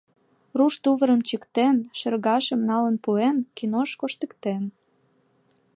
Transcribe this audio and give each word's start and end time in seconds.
Руш 0.57 0.73
тувырым 0.83 1.21
чиктен, 1.27 1.75
шергашым 1.99 2.61
налын 2.69 2.95
пуэн, 3.03 3.37
кинош 3.57 3.89
коштыктен... 4.01 4.63